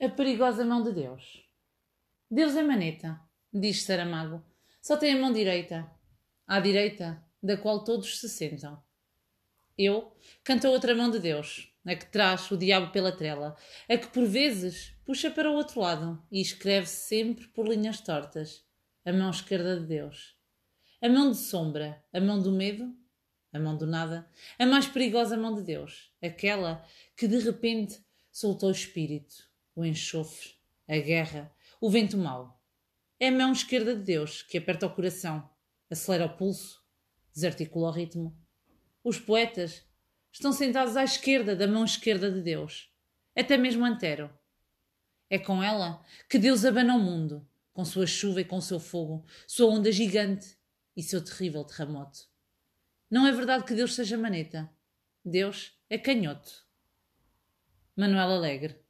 [0.00, 1.44] A perigosa mão de Deus.
[2.30, 3.20] Deus é maneta,
[3.52, 4.40] diz Saramago.
[4.80, 5.90] Só tem a mão direita.
[6.46, 8.80] À direita, da qual todos se sentam.
[9.76, 13.56] Eu canto a outra mão de Deus, a que traz o diabo pela trela,
[13.88, 18.64] a que por vezes puxa para o outro lado e escreve sempre por linhas tortas.
[19.04, 20.36] A mão esquerda de Deus.
[21.02, 22.96] A mão de sombra, a mão do medo,
[23.52, 24.30] a mão do nada,
[24.60, 26.86] a mais perigosa mão de Deus, aquela
[27.16, 29.47] que de repente soltou o espírito,
[29.78, 30.56] o enxofre,
[30.88, 32.60] a guerra, o vento mau.
[33.20, 35.48] É a mão esquerda de Deus que aperta o coração,
[35.88, 36.82] acelera o pulso,
[37.32, 38.36] desarticula o ritmo.
[39.04, 39.84] Os poetas
[40.32, 42.92] estão sentados à esquerda da mão esquerda de Deus,
[43.36, 44.28] até mesmo Antero.
[45.30, 49.24] É com ela que Deus abana o mundo, com sua chuva e com seu fogo,
[49.46, 50.58] sua onda gigante
[50.96, 52.18] e seu terrível terremoto.
[53.08, 54.68] Não é verdade que Deus seja maneta.
[55.24, 56.66] Deus é canhoto.
[57.94, 58.87] Manuel Alegre